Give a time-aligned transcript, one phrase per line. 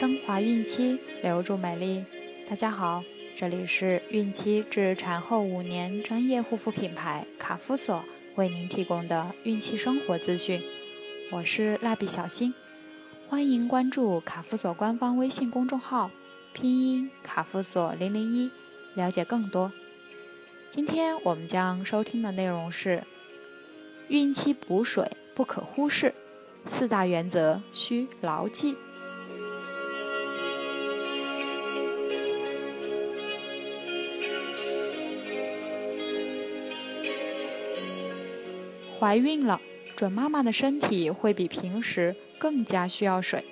[0.00, 2.02] 升华孕期，留住美丽。
[2.48, 3.04] 大家好，
[3.36, 8.02] 这里是孕期至产后五年专业护肤品牌卡夫索
[8.34, 10.62] 为您提供的孕期生活资讯。
[11.30, 12.54] 我是蜡笔小新，
[13.28, 16.10] 欢迎关注卡夫索官方微信公众号，
[16.54, 18.50] 拼音卡夫索零零一，
[18.94, 19.70] 了解更多。
[20.70, 23.04] 今天我们将收听的内容是：
[24.08, 26.14] 孕期补水不可忽视，
[26.64, 28.74] 四大原则需牢记。
[39.00, 39.58] 怀孕了，
[39.96, 43.42] 准妈妈的身体会比平时更加需要水，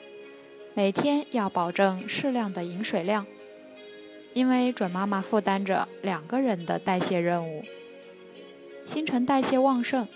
[0.74, 3.24] 每天要保证适量的饮水量。
[4.34, 7.64] 因为准妈妈负担着两个人的代谢任务，
[8.84, 10.06] 新陈代谢旺盛，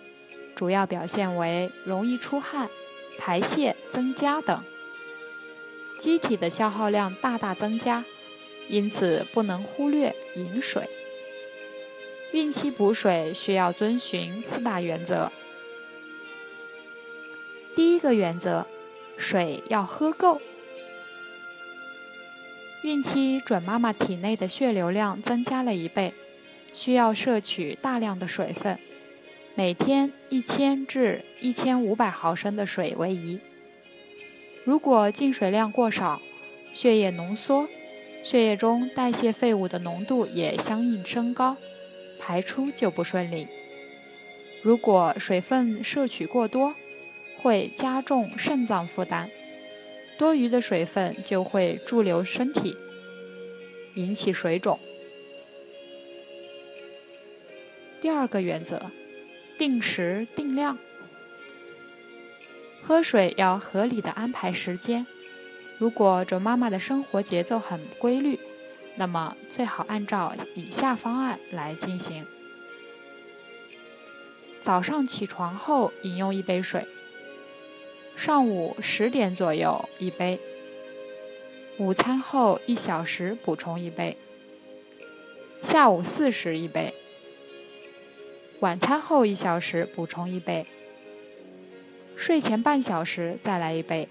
[0.54, 2.68] 主要表现为容易出汗、
[3.18, 4.62] 排泄增加等，
[5.98, 8.04] 机体的消耗量大大增加，
[8.68, 10.86] 因此不能忽略饮水。
[12.32, 15.30] 孕期补水需要遵循四大原则。
[17.76, 18.66] 第一个原则，
[19.18, 20.40] 水要喝够。
[22.82, 26.14] 孕期准妈妈体内的血流量增加了一倍，
[26.72, 28.78] 需要摄取大量的水分，
[29.54, 33.40] 每天一千至一千五百毫升的水为宜。
[34.64, 36.20] 如果进水量过少，
[36.72, 37.68] 血液浓缩，
[38.24, 41.56] 血液中代谢废物的浓度也相应升高。
[42.24, 43.48] 排出就不顺利。
[44.62, 46.76] 如果水分摄取过多，
[47.40, 49.28] 会加重肾脏负担，
[50.16, 52.76] 多余的水分就会驻留身体，
[53.94, 54.78] 引起水肿。
[58.00, 58.92] 第二个原则，
[59.58, 60.78] 定时定量，
[62.82, 65.04] 喝水要合理的安排时间。
[65.78, 68.38] 如果准妈妈的生活节奏很规律。
[68.94, 72.26] 那么最好按照以下方案来进行：
[74.60, 76.86] 早上起床后饮用一杯水，
[78.14, 80.38] 上午十点左右一杯，
[81.78, 84.16] 午餐后一小时补充一杯，
[85.62, 86.94] 下午四时一杯，
[88.60, 90.66] 晚餐后一小时补充一杯，
[92.14, 94.06] 睡前半小时再来一杯。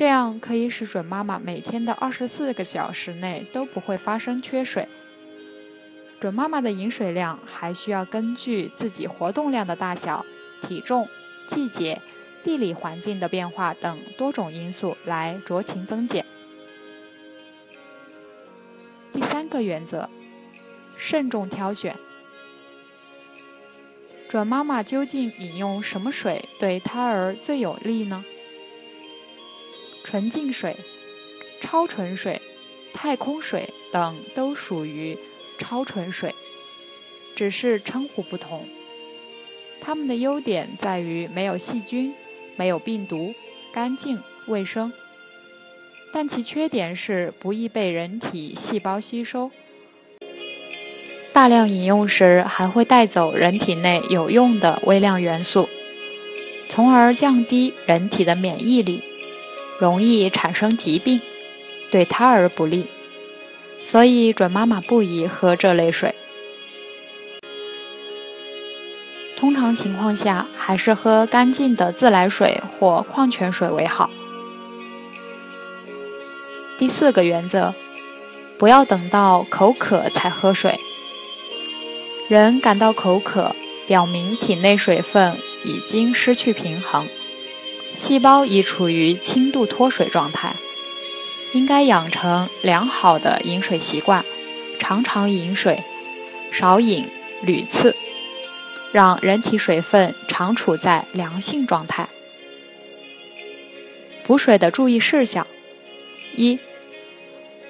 [0.00, 4.88] 这样可以使准妈妈每天的二十四个小时内都不会发生缺水。
[6.18, 10.24] 准妈妈的饮水量还需要根据自己活动量的大小、
[10.62, 11.06] 体重、
[11.46, 12.00] 季节、
[12.42, 16.24] 地理环境的变化等多种因素来酌情增减。
[19.12, 20.08] 第三个原则，
[20.96, 21.94] 慎重挑选。
[24.30, 28.24] 准妈妈究竟饮用什么水对胎儿最有利呢？
[30.02, 30.76] 纯净水、
[31.60, 32.40] 超纯水、
[32.92, 35.16] 太空水等都属于
[35.58, 36.34] 超纯水，
[37.34, 38.66] 只是称呼不同。
[39.80, 42.14] 它们的优点在于没有细菌、
[42.56, 43.34] 没有病毒、
[43.72, 44.92] 干净卫生，
[46.12, 49.50] 但其缺点是不易被人体细胞吸收，
[51.32, 55.68] 大量饮用时还会带走人体内有用的微量元素，
[56.68, 59.02] 从而降低人体的免疫力。
[59.80, 61.22] 容易产生疾病，
[61.90, 62.84] 对胎儿不利，
[63.82, 66.14] 所以准妈妈不宜喝这类水。
[69.34, 74.10] 通常情况下，还是喝干净的自来水或矿泉水为好。
[76.76, 77.74] 第四个原则，
[78.58, 80.78] 不要等到口渴才喝水。
[82.28, 83.56] 人感到口渴，
[83.88, 87.08] 表明体内水分已经失去平衡。
[87.94, 90.56] 细胞已处于轻度脱水状态，
[91.52, 94.24] 应该养成良好的饮水习惯，
[94.78, 95.84] 常常饮水，
[96.50, 97.06] 少饮
[97.42, 97.94] 屡次，
[98.92, 102.08] 让人体水分常处在良性状态。
[104.24, 105.46] 补水的注意事项：
[106.36, 106.58] 一、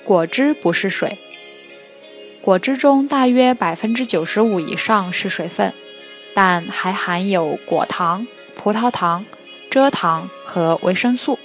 [0.05, 1.19] 果汁不是水，
[2.41, 5.73] 果汁中大约百分之九十五以上是水分，
[6.35, 9.27] 但还含有果糖、葡萄糖。
[9.71, 11.39] 蔗糖和维生素，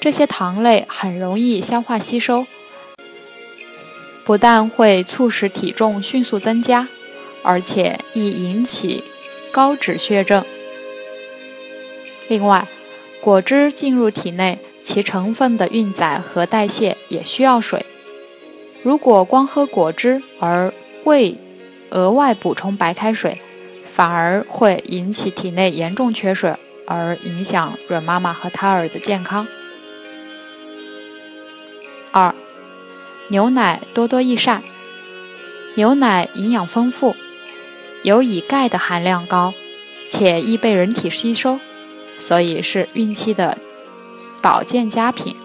[0.00, 2.46] 这些糖类很容易消化吸收，
[4.24, 6.86] 不但会促使体重迅速增加，
[7.42, 9.02] 而且易引起
[9.50, 10.44] 高脂血症。
[12.28, 12.68] 另外，
[13.20, 17.84] 果汁进入体内，其成分的运载和代谢也需要水。
[18.84, 20.72] 如果光喝果汁而
[21.02, 21.36] 未
[21.90, 23.40] 额外补充白开水，
[23.94, 26.54] 反而会引起体内严重缺水，
[26.86, 29.46] 而影响准妈妈和胎儿的健康。
[32.10, 32.34] 二、
[33.28, 34.62] 牛奶多多益善。
[35.74, 37.14] 牛奶营养丰富，
[38.02, 39.52] 有以钙的含量高，
[40.10, 41.60] 且易被人体吸收，
[42.18, 43.58] 所以是孕期的
[44.40, 45.36] 保健佳品。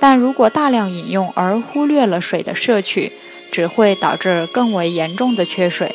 [0.00, 3.12] 但如果大量饮用而忽略了水的摄取，
[3.50, 5.94] 只会导致更为严重的缺水。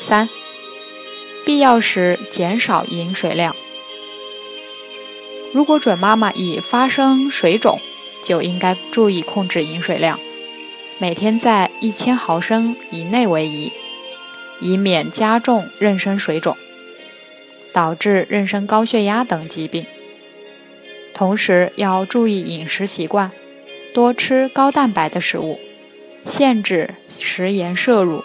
[0.00, 0.28] 三、
[1.44, 3.54] 必要时减少饮水量。
[5.52, 7.78] 如果准妈妈已发生水肿，
[8.24, 10.18] 就应该注意控制饮水量。
[10.98, 13.72] 每天在一千毫升以内为宜，
[14.60, 16.56] 以免加重妊娠水肿，
[17.72, 19.84] 导致妊娠高血压等疾病。
[21.12, 23.30] 同时要注意饮食习惯，
[23.92, 25.60] 多吃高蛋白的食物，
[26.24, 28.24] 限制食盐摄入。